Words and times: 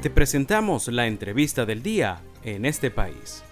Te 0.00 0.10
presentamos 0.10 0.88
la 0.88 1.06
entrevista 1.06 1.66
del 1.66 1.82
día 1.82 2.20
en 2.44 2.64
este 2.64 2.90
país 2.90 3.42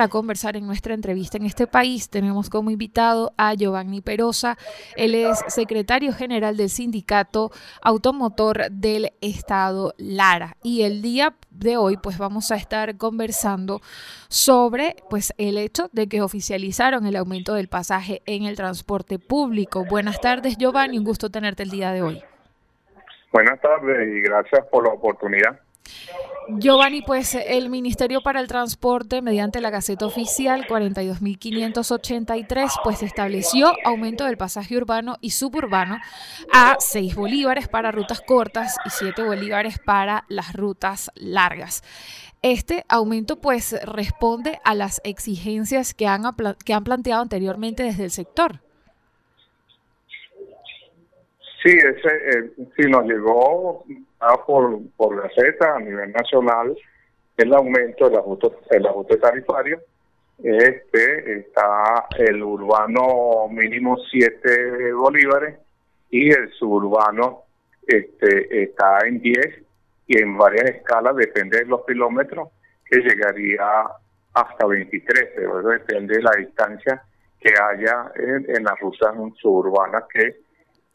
para 0.00 0.08
conversar 0.08 0.56
en 0.56 0.66
nuestra 0.66 0.94
entrevista 0.94 1.36
en 1.36 1.44
este 1.44 1.66
país 1.66 2.08
tenemos 2.08 2.48
como 2.48 2.70
invitado 2.70 3.34
a 3.36 3.52
Giovanni 3.52 4.00
Perosa. 4.00 4.56
Él 4.96 5.14
es 5.14 5.38
secretario 5.48 6.14
general 6.14 6.56
del 6.56 6.70
sindicato 6.70 7.52
automotor 7.82 8.70
del 8.70 9.12
estado 9.20 9.92
Lara. 9.98 10.56
Y 10.62 10.84
el 10.84 11.02
día 11.02 11.36
de 11.50 11.76
hoy 11.76 11.98
pues 11.98 12.16
vamos 12.16 12.50
a 12.50 12.56
estar 12.56 12.96
conversando 12.96 13.82
sobre 14.28 14.96
pues 15.10 15.34
el 15.36 15.58
hecho 15.58 15.90
de 15.92 16.08
que 16.08 16.22
oficializaron 16.22 17.04
el 17.04 17.16
aumento 17.16 17.52
del 17.52 17.68
pasaje 17.68 18.22
en 18.24 18.44
el 18.44 18.56
transporte 18.56 19.18
público. 19.18 19.84
Buenas 19.84 20.18
tardes 20.18 20.56
Giovanni, 20.56 20.96
un 20.96 21.04
gusto 21.04 21.28
tenerte 21.28 21.62
el 21.62 21.70
día 21.70 21.92
de 21.92 22.00
hoy. 22.00 22.22
Buenas 23.32 23.60
tardes 23.60 24.08
y 24.08 24.22
gracias 24.22 24.66
por 24.70 24.84
la 24.84 24.92
oportunidad. 24.92 25.60
Giovanni, 26.48 27.02
pues 27.02 27.36
el 27.36 27.68
Ministerio 27.70 28.22
para 28.22 28.40
el 28.40 28.48
Transporte, 28.48 29.22
mediante 29.22 29.60
la 29.60 29.70
Gaceta 29.70 30.04
Oficial 30.04 30.66
42.583, 30.66 32.80
pues 32.82 33.04
estableció 33.04 33.72
aumento 33.84 34.24
del 34.24 34.36
pasaje 34.36 34.76
urbano 34.76 35.14
y 35.20 35.30
suburbano 35.30 36.00
a 36.52 36.74
6 36.78 37.14
bolívares 37.14 37.68
para 37.68 37.92
rutas 37.92 38.20
cortas 38.20 38.78
y 38.84 38.90
7 38.90 39.22
bolívares 39.22 39.78
para 39.78 40.24
las 40.28 40.54
rutas 40.54 41.12
largas. 41.14 41.84
Este 42.42 42.84
aumento 42.88 43.40
pues 43.40 43.80
responde 43.84 44.58
a 44.64 44.74
las 44.74 45.00
exigencias 45.04 45.94
que 45.94 46.08
han, 46.08 46.24
que 46.64 46.74
han 46.74 46.82
planteado 46.82 47.22
anteriormente 47.22 47.84
desde 47.84 48.02
el 48.04 48.10
sector. 48.10 48.60
Sí, 51.62 51.70
ese, 51.70 52.08
eh, 52.08 52.50
sí 52.76 52.88
nos 52.88 53.04
llegó 53.04 53.84
por, 54.46 54.78
por 54.96 55.22
Gaceta 55.22 55.76
a 55.76 55.80
nivel 55.80 56.10
nacional 56.12 56.74
el 57.36 57.54
aumento 57.54 58.08
del 58.08 58.18
ajuste, 58.18 58.48
el 58.70 58.86
ajuste 58.86 59.16
tarifario. 59.18 59.80
Este 60.42 61.38
está 61.38 62.06
el 62.16 62.42
urbano 62.42 63.48
mínimo 63.50 63.98
7 64.10 64.92
bolívares 64.94 65.58
y 66.10 66.30
el 66.30 66.50
suburbano 66.52 67.42
este, 67.86 68.62
está 68.62 69.06
en 69.06 69.20
10 69.20 69.62
y 70.06 70.22
en 70.22 70.38
varias 70.38 70.64
escalas, 70.70 71.14
depende 71.14 71.58
de 71.58 71.66
los 71.66 71.84
kilómetros, 71.84 72.48
que 72.84 73.00
llegaría 73.00 73.64
hasta 74.32 74.66
23, 74.66 75.28
pero 75.36 75.62
depende 75.62 76.16
de 76.16 76.22
la 76.22 76.32
distancia 76.38 77.02
que 77.38 77.50
haya 77.50 78.10
en, 78.16 78.56
en 78.56 78.64
las 78.64 78.78
rutas 78.80 79.14
suburbanas 79.40 80.04
que 80.12 80.36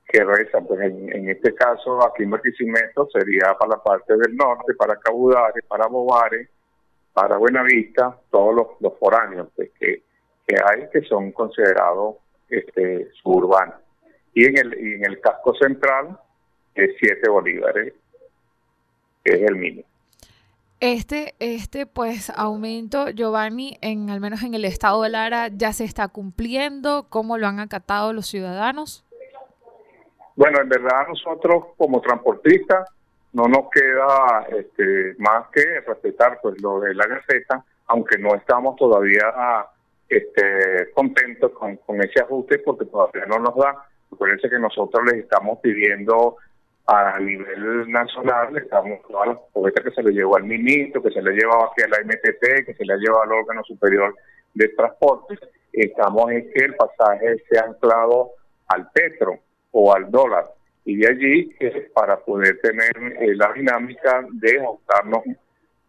que 0.07 0.23
reza, 0.23 0.61
pues 0.61 0.79
en, 0.81 1.29
este 1.29 1.53
caso 1.55 2.05
aquí 2.05 2.23
en 2.23 2.29
Barquisimeto 2.29 3.07
sería 3.11 3.55
para 3.59 3.71
la 3.71 3.83
parte 3.83 4.15
del 4.15 4.35
norte, 4.35 4.73
para 4.75 4.97
Cabudare, 4.97 5.63
para 5.67 5.87
Bobare, 5.87 6.49
para 7.11 7.37
Buenavista, 7.37 8.17
todos 8.29 8.55
los, 8.55 8.67
los 8.81 8.99
foráneos 8.99 9.47
pues, 9.55 9.71
que, 9.79 10.03
que 10.45 10.55
hay 10.63 10.89
que 10.91 11.01
son 11.01 11.31
considerados 11.31 12.17
este, 12.49 13.09
suburbanos. 13.23 13.75
Y 14.33 14.45
en 14.45 14.57
el, 14.57 14.73
en 14.73 15.05
el 15.05 15.19
casco 15.21 15.55
central 15.55 16.19
es 16.75 16.91
7 16.99 17.29
bolívares, 17.29 17.93
que 19.23 19.33
es 19.33 19.41
el 19.41 19.55
mínimo. 19.55 19.87
Este, 20.81 21.33
este 21.39 21.85
pues 21.85 22.29
aumento, 22.35 23.09
Giovanni, 23.09 23.77
en 23.81 24.09
al 24.09 24.19
menos 24.19 24.43
en 24.43 24.53
el 24.53 24.65
estado 24.65 25.01
de 25.01 25.09
Lara, 25.09 25.47
ya 25.47 25.71
se 25.73 25.85
está 25.85 26.09
cumpliendo. 26.09 27.07
¿Cómo 27.09 27.37
lo 27.37 27.47
han 27.47 27.59
acatado 27.59 28.11
los 28.11 28.27
ciudadanos? 28.27 29.05
Bueno, 30.36 30.59
en 30.61 30.69
verdad 30.69 31.08
nosotros 31.08 31.66
como 31.78 32.02
transportistas 32.02 32.89
no 33.33 33.47
nos 33.47 33.69
queda 33.69 34.47
este, 34.50 35.16
más 35.17 35.47
que 35.53 35.81
respetar 35.81 36.40
pues 36.41 36.62
lo 36.62 36.79
de 36.79 36.94
la 36.94 37.06
Gaceta, 37.06 37.63
aunque 37.88 38.18
no 38.18 38.35
estamos 38.35 38.75
todavía 38.75 39.25
este, 40.09 40.91
contentos 40.94 41.51
con, 41.51 42.01
ese 42.01 42.22
ajuste 42.22 42.59
porque 42.59 42.85
todavía 42.85 43.25
no 43.28 43.40
nos 43.40 43.56
da. 43.56 43.75
Parece 44.18 44.50
que 44.50 44.59
nosotros 44.59 45.03
les 45.06 45.24
estamos 45.24 45.59
pidiendo 45.59 46.38
a 46.88 47.19
nivel 47.19 47.90
nacional, 47.91 48.53
le 48.53 48.62
estamos 48.62 49.01
todas 49.09 49.28
las 49.29 49.38
propuestas 49.51 49.84
que 49.84 49.91
se 49.91 50.03
le 50.03 50.12
llevó 50.12 50.38
al 50.38 50.44
ministro, 50.44 51.01
que 51.01 51.12
se 51.12 51.22
le 51.22 51.31
llevado 51.31 51.66
aquí 51.66 51.81
a 51.81 51.88
la 51.88 51.97
MTT, 52.06 52.66
que 52.66 52.74
se 52.74 52.85
le 52.85 52.94
ha 52.94 52.97
llevado 52.97 53.24
al 53.24 53.31
órgano 53.34 53.63
superior 53.63 54.16
de 54.53 54.69
transporte, 54.69 55.38
estamos 55.74 56.31
en 56.31 56.50
que 56.53 56.66
el 56.66 56.75
pasaje 56.75 57.44
sea 57.50 57.63
anclado 57.63 58.31
al 58.68 58.90
petro 58.91 59.40
o 59.78 59.94
al 59.94 60.09
dólar. 60.09 60.46
Y 60.86 60.96
de 60.96 61.08
allí 61.08 61.56
para 61.94 62.18
poder 62.18 62.59
tener 62.62 62.91
eh, 63.19 63.36
la 63.36 63.52
dinámica 63.52 64.25
de 64.31 64.62
ajustarnos 64.62 65.24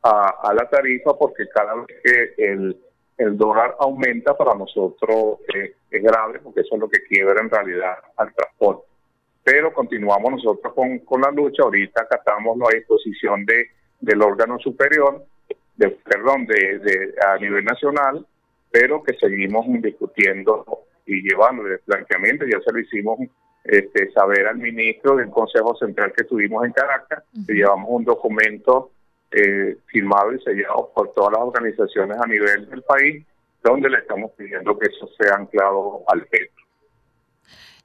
a, 0.03 0.53
la 0.55 0.69
tarifa, 0.69 1.17
porque 1.19 1.49
cada 1.53 1.75
vez 1.75 1.87
que 2.03 2.35
el, 2.39 2.77
el 3.19 3.37
dólar 3.37 3.77
aumenta 3.81 4.37
para 4.37 4.55
nosotros 4.55 5.39
es 5.49 6.03
grave, 6.03 6.41
porque 6.41 6.61
eso 6.61 6.75
es 6.75 6.81
lo 6.81 6.89
que 6.89 7.03
quiebra 7.03 7.41
en 7.41 7.51
realidad 7.51 7.95
al 8.17 8.33
transporte. 8.35 8.87
Pero 9.43 9.73
continuamos 9.73 10.33
nosotros 10.33 10.75
con, 10.75 10.99
con 11.01 11.21
la 11.21 11.31
lucha, 11.31 11.63
ahorita 11.65 12.03
acatamos 12.03 12.57
la 12.59 12.77
disposición 12.77 13.45
de, 13.45 13.67
del 14.01 14.23
órgano 14.23 14.59
superior, 14.59 15.25
perdón, 15.77 16.47
de, 16.47 16.79
de, 16.79 17.15
a 17.25 17.37
nivel 17.39 17.65
nacional, 17.65 18.25
pero 18.71 19.03
que 19.03 19.15
seguimos 19.15 19.67
discutiendo 19.81 20.65
y 21.05 21.23
llevando 21.29 21.67
el 21.67 21.81
planteamiento, 21.81 22.45
ya 22.47 22.61
se 22.61 22.73
lo 22.73 22.79
hicimos 22.81 23.19
este, 23.69 24.11
saber 24.13 24.47
al 24.47 24.59
ministro 24.59 25.17
del 25.17 25.31
Consejo 25.31 25.77
Central 25.77 26.13
que 26.17 26.25
tuvimos 26.25 26.65
en 26.65 26.73
Caracas, 26.73 27.25
que 27.47 27.55
llevamos 27.55 27.89
un 27.91 28.05
documento 28.05 28.91
eh, 29.31 29.77
firmado 29.87 30.33
y 30.33 30.41
sellado 30.41 30.91
por 30.95 31.13
todas 31.13 31.33
las 31.33 31.43
organizaciones 31.43 32.19
a 32.19 32.27
nivel 32.27 32.69
del 32.71 32.83
país, 32.83 33.25
donde 33.63 33.91
le 33.91 33.99
estamos 33.99 34.31
pidiendo 34.33 34.79
que 34.79 34.87
eso 34.87 35.09
sea 35.19 35.35
anclado 35.35 36.03
al 36.09 36.25
petro. 36.27 36.65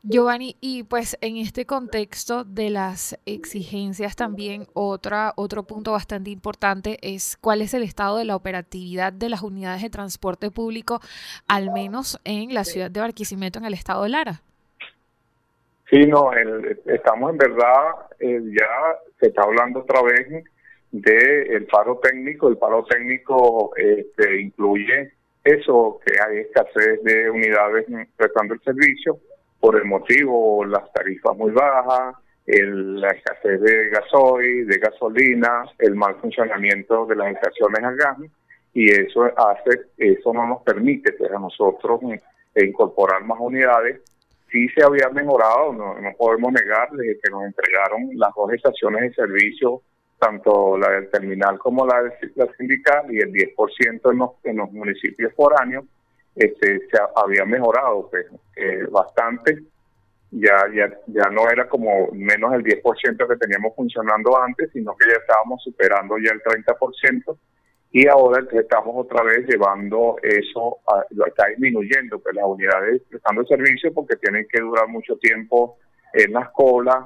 Giovanni, 0.04 0.56
y 0.62 0.82
pues 0.84 1.16
en 1.22 1.38
este 1.38 1.68
contexto 1.68 2.44
de 2.44 2.72
las 2.72 3.20
exigencias 3.28 4.16
también 4.16 4.66
otra, 4.74 5.34
otro 5.36 5.64
punto 5.64 5.92
bastante 5.92 6.32
importante 6.32 6.98
es 7.04 7.38
cuál 7.40 7.62
es 7.62 7.76
el 7.76 7.84
estado 7.84 8.18
de 8.18 8.26
la 8.26 8.36
operatividad 8.36 9.14
de 9.14 9.30
las 9.30 9.44
unidades 9.44 9.84
de 9.84 9.92
transporte 9.92 10.50
público, 10.50 11.02
al 11.48 11.72
menos 11.72 12.20
en 12.24 12.52
la 12.54 12.64
ciudad 12.64 12.90
de 12.90 13.00
Barquisimeto, 13.00 13.60
en 13.60 13.66
el 13.66 13.76
estado 13.76 14.04
de 14.04 14.10
Lara. 14.10 14.42
Sí, 15.92 16.06
no, 16.08 16.32
estamos 16.86 17.32
en 17.32 17.38
verdad, 17.38 18.08
eh, 18.18 18.42
ya 18.58 18.98
se 19.20 19.28
está 19.28 19.42
hablando 19.42 19.82
otra 19.82 20.02
vez 20.02 20.46
de 20.90 21.42
el 21.50 21.66
paro 21.66 22.00
técnico. 22.02 22.48
El 22.48 22.58
paro 22.58 22.86
técnico 22.86 23.76
este, 23.76 24.40
incluye 24.40 25.12
eso, 25.44 26.00
que 26.06 26.14
hay 26.18 26.38
escasez 26.40 27.04
de 27.04 27.30
unidades 27.30 27.88
prestando 28.16 28.54
el 28.54 28.62
servicio 28.62 29.20
por 29.60 29.76
el 29.76 29.84
motivo, 29.84 30.64
las 30.64 30.90
tarifas 30.94 31.36
muy 31.36 31.52
bajas, 31.52 32.16
el, 32.46 33.02
la 33.02 33.10
escasez 33.10 33.60
de 33.60 33.90
gasoil, 33.90 34.66
de 34.68 34.78
gasolina, 34.78 35.66
el 35.78 35.96
mal 35.96 36.16
funcionamiento 36.22 37.06
de 37.06 37.18
las 37.18 37.34
estaciones 37.34 37.84
a 37.84 37.92
gas, 37.92 38.18
y 38.74 38.90
eso 38.92 39.26
hace, 39.26 39.82
eso 39.98 40.34
no 40.34 40.48
nos 40.48 40.64
permite 40.64 41.12
pues, 41.12 41.30
a 41.32 41.38
nosotros 41.38 42.00
eh, 42.56 42.66
incorporar 42.66 43.26
más 43.26 43.40
unidades 43.42 44.00
sí 44.52 44.68
se 44.70 44.84
había 44.84 45.10
mejorado, 45.10 45.74
no, 45.74 45.96
podemos 46.18 46.52
negar, 46.52 46.90
desde 46.92 47.20
que 47.20 47.32
nos 47.32 47.46
entregaron 47.46 48.10
las 48.16 48.32
dos 48.36 48.54
estaciones 48.54 49.02
de 49.02 49.14
servicio, 49.14 49.82
tanto 50.20 50.78
la 50.78 50.90
del 50.92 51.10
terminal 51.10 51.58
como 51.58 51.86
la, 51.86 52.04
del, 52.04 52.32
la 52.36 52.48
sindical, 52.58 53.12
y 53.14 53.20
el 53.20 53.32
10% 53.32 54.12
en 54.12 54.18
los, 54.18 54.32
en 54.44 54.58
los 54.58 54.72
municipios 54.72 55.34
foráneos, 55.34 55.86
este, 56.36 56.80
se 56.88 57.00
había 57.16 57.46
mejorado 57.46 58.10
pues, 58.10 58.26
eh, 58.56 58.86
bastante. 58.90 59.64
Ya, 60.34 60.56
ya, 60.74 60.90
ya 61.08 61.30
no 61.30 61.50
era 61.50 61.68
como 61.68 62.10
menos 62.14 62.54
el 62.54 62.64
10% 62.64 63.28
que 63.28 63.36
teníamos 63.36 63.76
funcionando 63.76 64.42
antes, 64.42 64.70
sino 64.72 64.96
que 64.96 65.10
ya 65.10 65.18
estábamos 65.18 65.62
superando 65.62 66.18
ya 66.18 66.32
el 66.32 66.42
30% 66.42 67.38
y 67.94 68.08
ahora 68.08 68.46
estamos 68.54 68.96
otra 69.06 69.22
vez 69.24 69.46
llevando 69.48 70.16
eso, 70.24 70.78
lo 71.10 71.26
está 71.26 71.48
disminuyendo, 71.48 72.20
pues 72.20 72.36
las 72.36 72.46
unidades 72.46 73.02
prestando 73.10 73.46
servicio 73.46 73.94
porque 73.94 74.16
tienen 74.16 74.48
que 74.50 74.62
durar 74.62 74.88
mucho 74.88 75.18
tiempo 75.18 75.78
en 76.14 76.32
las 76.32 76.50
colas, 76.52 77.04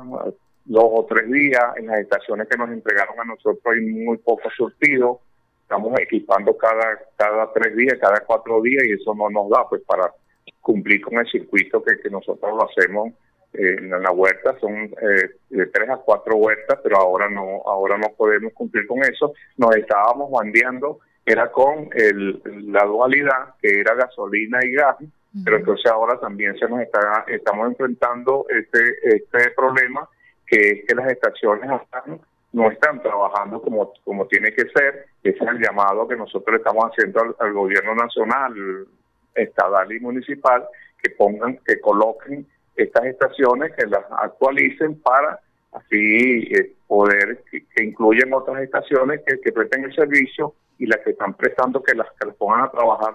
dos 0.66 0.86
o 0.86 1.06
tres 1.10 1.30
días, 1.32 1.64
en 1.78 1.88
las 1.88 2.02
estaciones 2.02 2.48
que 2.48 2.58
nos 2.58 2.70
entregaron 2.70 3.20
a 3.20 3.26
nosotros 3.26 3.60
hay 3.66 3.82
muy 3.82 4.18
poco 4.18 4.48
surtido, 4.56 5.22
estamos 5.62 6.00
equipando 6.00 6.56
cada, 6.56 7.00
cada 7.16 7.52
tres 7.52 7.76
días, 7.76 7.98
cada 8.00 8.20
cuatro 8.20 8.62
días 8.62 8.84
y 8.86 8.94
eso 8.94 9.16
no 9.16 9.30
nos 9.32 9.50
da 9.50 9.68
pues 9.68 9.82
para 9.88 10.14
cumplir 10.62 11.02
con 11.02 11.18
el 11.18 11.28
circuito 11.28 11.84
que, 11.84 11.98
que 11.98 12.12
nosotros 12.12 12.52
lo 12.56 12.70
hacemos 12.70 13.12
en 13.58 13.90
la 13.90 14.12
huerta 14.12 14.58
son 14.60 14.76
eh, 14.76 15.30
de 15.50 15.66
tres 15.68 15.90
a 15.90 15.98
cuatro 15.98 16.36
huertas, 16.36 16.80
pero 16.84 16.98
ahora 16.98 17.30
no, 17.30 17.62
ahora 17.66 17.98
no 17.98 18.10
podemos 18.18 18.54
cumplir 18.54 18.86
con 18.88 19.04
eso. 19.04 19.34
Nos 19.58 19.76
estábamos 19.76 20.32
bandeando, 20.32 21.00
era 21.26 21.52
con 21.52 21.90
el, 21.94 22.42
la 22.72 22.84
dualidad, 22.86 23.56
que 23.62 23.80
era 23.80 23.96
gasolina 23.96 24.60
y 24.64 24.74
gas, 24.74 24.98
pero 25.44 25.58
entonces 25.58 25.92
ahora 25.92 26.20
también 26.20 26.58
se 26.58 26.68
nos 26.68 26.80
está, 26.82 27.26
estamos 27.28 27.68
enfrentando 27.68 28.46
este, 28.50 28.80
este 29.04 29.52
problema 29.52 30.08
que 30.48 30.70
es 30.70 30.86
que 30.88 30.96
las 30.96 31.12
estaciones 31.12 31.70
no 32.54 32.72
están 32.72 33.02
trabajando 33.02 33.62
como, 33.62 33.92
como 34.04 34.28
tiene 34.28 34.54
que 34.54 34.70
ser. 34.70 35.08
Ese 35.24 35.44
es 35.44 35.50
el 35.50 35.60
llamado 35.60 36.08
que 36.08 36.16
nosotros 36.16 36.58
estamos 36.58 36.86
haciendo 36.86 37.36
al, 37.40 37.54
gobierno 37.54 37.96
nacional, 37.96 38.54
estatal 39.34 39.92
y 39.92 40.00
municipal, 40.00 40.66
que 41.02 41.10
pongan, 41.12 41.58
que 41.66 41.82
coloquen 41.82 42.48
estas 42.76 43.06
estaciones, 43.06 43.74
que 43.76 43.86
las 43.88 44.04
actualicen 44.20 45.00
para 45.02 45.40
así 45.72 46.48
eh, 46.54 46.74
poder 46.88 47.44
que, 47.52 47.84
incluyen 47.84 48.34
otras 48.34 48.62
estaciones 48.64 49.22
que, 49.26 49.40
que, 49.42 49.52
presten 49.52 49.84
el 49.84 49.94
servicio 49.94 50.54
y 50.78 50.86
las 50.86 51.00
que 51.02 51.12
están 51.12 51.34
prestando 51.34 51.84
que 51.84 51.94
las, 51.94 52.08
que 52.20 52.28
las 52.28 52.36
pongan 52.36 52.62
a 52.62 52.72
trabajar 52.72 53.14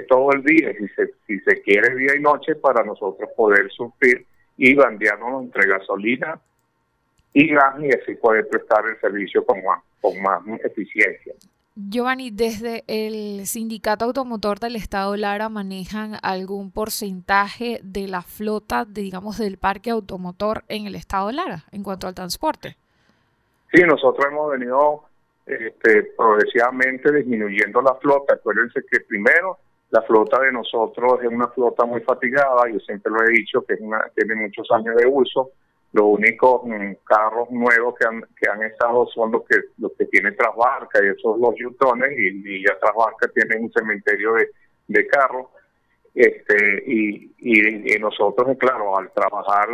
todo 0.00 0.32
el 0.32 0.42
día, 0.42 0.72
si 0.72 0.88
se, 0.88 1.10
si 1.26 1.38
se 1.40 1.60
quiere 1.62 1.94
día 1.94 2.16
y 2.16 2.20
noche, 2.20 2.54
para 2.54 2.82
nosotros 2.82 3.28
poder 3.36 3.70
sufrir 3.70 4.26
y 4.56 4.74
bandearnos 4.74 5.44
entre 5.44 5.66
gasolina 5.66 6.40
y 7.32 7.48
gas 7.48 7.74
y 7.80 7.88
así 7.88 8.14
poder 8.14 8.48
prestar 8.48 8.84
el 8.86 8.98
servicio 9.00 9.44
con 9.44 9.62
más, 9.62 9.82
con 10.00 10.20
más 10.22 10.42
eficiencia. 10.64 11.34
Giovanni, 11.74 12.30
desde 12.30 12.84
el 12.86 13.46
Sindicato 13.46 14.04
Automotor 14.04 14.58
del 14.58 14.76
Estado 14.76 15.16
Lara 15.16 15.48
manejan 15.48 16.16
algún 16.22 16.70
porcentaje 16.70 17.80
de 17.82 18.08
la 18.08 18.20
flota, 18.20 18.84
digamos, 18.84 19.38
del 19.38 19.56
parque 19.56 19.90
automotor 19.90 20.64
en 20.68 20.86
el 20.86 20.94
Estado 20.94 21.32
Lara 21.32 21.64
en 21.72 21.82
cuanto 21.82 22.06
al 22.06 22.14
transporte. 22.14 22.76
Sí, 23.72 23.82
nosotros 23.84 24.26
hemos 24.30 24.50
venido 24.50 25.04
este, 25.46 26.12
progresivamente 26.14 27.10
disminuyendo 27.10 27.80
la 27.80 27.94
flota. 27.94 28.34
Acuérdense 28.34 28.82
que 28.90 29.00
primero 29.00 29.56
la 29.90 30.02
flota 30.02 30.40
de 30.40 30.52
nosotros 30.52 31.20
es 31.22 31.28
una 31.28 31.48
flota 31.48 31.86
muy 31.86 32.02
fatigada, 32.02 32.68
yo 32.70 32.80
siempre 32.80 33.10
lo 33.10 33.24
he 33.24 33.30
dicho, 33.30 33.64
que 33.64 33.74
es 33.74 33.80
una, 33.80 34.10
tiene 34.14 34.34
muchos 34.34 34.70
años 34.72 34.94
de 34.96 35.06
uso 35.06 35.52
los 35.92 36.06
únicos 36.06 36.62
mm, 36.64 36.92
carros 37.04 37.50
nuevos 37.50 37.94
que 37.98 38.06
han, 38.06 38.24
que 38.40 38.48
han 38.48 38.62
estado 38.62 39.06
son 39.08 39.32
los 39.32 39.42
que 39.44 39.56
los 39.78 39.92
que 39.92 40.06
tienen 40.06 40.36
Trasbarca 40.36 41.00
y 41.02 41.08
esos 41.08 41.38
los 41.38 41.54
Yutones 41.56 42.12
y, 42.18 42.64
ya 42.66 42.78
Trasbarca 42.78 43.28
tiene 43.28 43.62
un 43.62 43.72
cementerio 43.72 44.34
de, 44.88 45.06
carros. 45.06 45.48
Este 46.14 46.82
y, 46.86 47.30
nosotros 48.00 48.56
claro 48.58 48.98
al 48.98 49.10
trabajar 49.12 49.68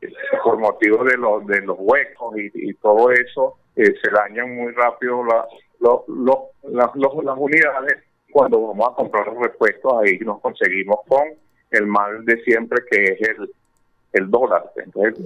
eh, 0.00 0.12
por 0.42 0.58
motivo 0.58 1.04
de 1.04 1.16
los 1.16 1.46
de 1.46 1.60
los 1.62 1.76
huecos 1.78 2.34
y, 2.36 2.74
todo 2.74 3.10
eso 3.12 3.58
eh, 3.76 3.94
se 4.02 4.10
dañan 4.10 4.54
muy 4.54 4.72
rápido 4.72 5.24
la, 5.24 5.46
las, 5.80 6.96
las 6.96 7.38
unidades. 7.38 7.98
Cuando 8.30 8.68
vamos 8.68 8.88
a 8.90 8.94
comprar 8.94 9.26
los 9.28 9.38
repuestos 9.38 9.92
ahí 10.02 10.18
nos 10.18 10.40
conseguimos 10.40 10.98
con 11.06 11.24
el 11.70 11.86
mal 11.86 12.24
de 12.24 12.42
siempre 12.42 12.82
que 12.90 13.04
es 13.04 13.28
el 13.28 13.50
el 14.12 14.30
dólar. 14.30 14.72
Entonces, 14.76 15.24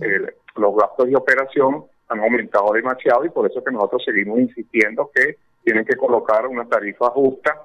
los 0.56 0.76
gastos 0.76 1.08
de 1.08 1.17
operación 1.17 1.84
han 2.08 2.20
aumentado 2.20 2.73
demasiado 2.73 3.25
y 3.25 3.31
por 3.31 3.50
eso 3.50 3.62
que 3.62 3.70
nosotros 3.70 4.02
seguimos 4.05 4.38
insistiendo 4.38 5.11
que 5.14 5.37
tienen 5.64 5.84
que 5.84 5.96
colocar 5.96 6.46
una 6.46 6.67
tarifa 6.67 7.11
justa 7.11 7.62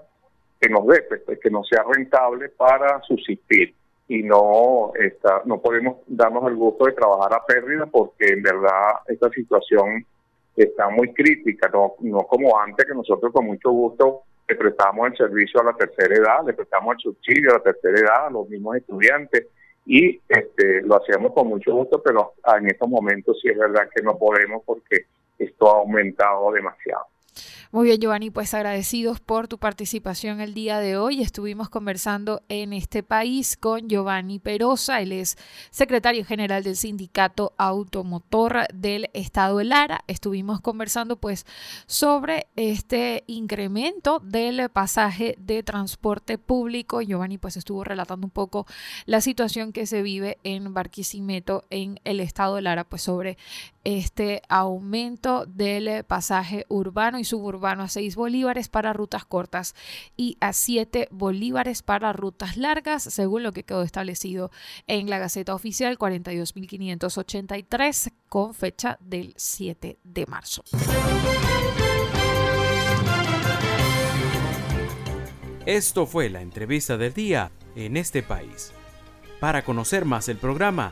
que 0.59 0.69
nos 0.69 0.87
dé, 0.87 1.01
pues, 1.03 1.39
que 1.39 1.49
no 1.49 1.63
sea 1.63 1.83
rentable 1.83 2.49
para 2.49 3.01
subsistir. 3.01 3.73
Y 4.09 4.23
no 4.23 4.93
está, 4.95 5.41
no 5.45 5.59
podemos 5.59 5.97
darnos 6.07 6.47
el 6.47 6.55
gusto 6.55 6.85
de 6.85 6.93
trabajar 6.93 7.33
a 7.33 7.45
pérdida 7.45 7.85
porque 7.87 8.29
en 8.29 8.41
verdad 8.41 8.93
esta 9.07 9.29
situación 9.29 10.05
está 10.55 10.89
muy 10.89 11.13
crítica, 11.13 11.69
no, 11.71 11.95
no 11.99 12.19
como 12.19 12.57
antes 12.57 12.85
que 12.85 12.95
nosotros 12.95 13.33
con 13.33 13.45
mucho 13.45 13.69
gusto 13.69 14.21
le 14.47 14.55
prestamos 14.55 15.07
el 15.07 15.17
servicio 15.17 15.59
a 15.59 15.65
la 15.65 15.73
tercera 15.73 16.15
edad, 16.15 16.45
le 16.45 16.53
prestamos 16.53 16.95
el 16.95 17.01
subsidio 17.01 17.51
a 17.51 17.53
la 17.55 17.63
tercera 17.63 17.99
edad, 17.99 18.27
a 18.27 18.29
los 18.29 18.47
mismos 18.47 18.77
estudiantes, 18.77 19.47
y 19.87 20.19
este, 20.27 20.81
lo 20.81 20.97
hacemos 20.97 21.31
con 21.33 21.47
mucho 21.47 21.73
gusto, 21.73 22.01
pero 22.03 22.33
en 22.57 22.67
estos 22.67 22.89
momentos 22.89 23.39
sí 23.41 23.47
es 23.47 23.57
verdad 23.57 23.87
que 23.95 24.03
no 24.03 24.17
podemos 24.17 24.61
porque 24.65 25.05
esto 25.39 25.73
ha 25.73 25.79
aumentado 25.79 26.51
demasiado. 26.51 27.05
Muy 27.71 27.87
bien, 27.87 27.99
Giovanni, 27.99 28.29
pues 28.29 28.53
agradecidos 28.53 29.19
por 29.19 29.47
tu 29.47 29.57
participación 29.57 30.39
el 30.39 30.53
día 30.53 30.79
de 30.79 30.97
hoy. 30.97 31.21
Estuvimos 31.21 31.69
conversando 31.69 32.41
en 32.47 32.71
este 32.73 33.03
país 33.03 33.57
con 33.57 33.89
Giovanni 33.89 34.39
Perosa, 34.39 35.01
él 35.01 35.11
es 35.11 35.37
secretario 35.69 36.23
general 36.23 36.63
del 36.63 36.77
Sindicato 36.77 37.53
Automotor 37.57 38.67
del 38.73 39.09
Estado 39.13 39.57
de 39.57 39.65
Lara. 39.65 40.03
Estuvimos 40.07 40.61
conversando 40.61 41.17
pues 41.17 41.45
sobre 41.85 42.47
este 42.55 43.23
incremento 43.27 44.19
del 44.23 44.69
pasaje 44.69 45.35
de 45.37 45.61
transporte 45.63 46.37
público. 46.37 47.01
Giovanni 47.01 47.37
pues 47.37 47.57
estuvo 47.57 47.83
relatando 47.83 48.25
un 48.25 48.31
poco 48.31 48.65
la 49.05 49.21
situación 49.21 49.73
que 49.73 49.85
se 49.85 50.01
vive 50.01 50.37
en 50.43 50.73
Barquisimeto 50.73 51.65
en 51.69 51.99
el 52.03 52.19
Estado 52.19 52.55
de 52.55 52.61
Lara, 52.61 52.83
pues 52.83 53.01
sobre 53.01 53.37
este 53.87 54.41
aumento 54.49 55.45
del 55.45 56.03
pasaje 56.03 56.65
urbano 56.67 57.19
y 57.19 57.23
suburbano 57.23 57.83
a 57.83 57.87
6 57.87 58.17
bolívares 58.17 58.67
para 58.67 58.91
rutas 58.91 59.23
cortas 59.23 59.75
y 60.17 60.35
a 60.41 60.51
7 60.51 61.07
bolívares 61.09 61.83
para 61.83 62.11
rutas 62.11 62.57
largas, 62.57 63.03
según 63.03 63.43
lo 63.43 63.53
que 63.53 63.63
quedó 63.63 63.83
establecido 63.83 64.51
en 64.87 65.09
la 65.09 65.19
Gaceta 65.19 65.55
Oficial 65.55 65.97
42.583 65.97 68.11
con 68.27 68.53
fecha 68.53 68.97
del 68.99 69.33
7 69.37 69.99
de 70.03 70.25
marzo. 70.25 70.65
Esto 75.65 76.05
fue 76.05 76.29
la 76.29 76.41
entrevista 76.41 76.97
del 76.97 77.13
día 77.13 77.53
en 77.77 77.95
este 77.95 78.21
país. 78.21 78.73
Para 79.39 79.63
conocer 79.63 80.03
más 80.03 80.27
el 80.27 80.35
programa, 80.35 80.91